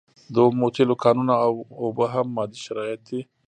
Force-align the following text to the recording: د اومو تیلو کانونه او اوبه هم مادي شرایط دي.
د 0.33 0.35
اومو 0.45 0.67
تیلو 0.75 0.95
کانونه 1.03 1.33
او 1.45 1.53
اوبه 1.81 2.05
هم 2.13 2.27
مادي 2.35 2.59
شرایط 2.65 3.01
دي. 3.09 3.21